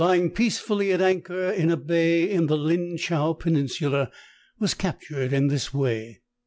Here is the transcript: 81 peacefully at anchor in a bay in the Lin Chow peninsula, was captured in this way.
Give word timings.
81 0.03 0.31
peacefully 0.31 0.91
at 0.93 0.99
anchor 0.99 1.51
in 1.51 1.69
a 1.69 1.77
bay 1.77 2.27
in 2.27 2.47
the 2.47 2.57
Lin 2.57 2.97
Chow 2.97 3.33
peninsula, 3.33 4.09
was 4.57 4.73
captured 4.73 5.31
in 5.31 5.45
this 5.45 5.75
way. 5.75 6.23